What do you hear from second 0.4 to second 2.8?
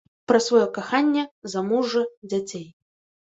сваё каханне, замужжа, дзяцей.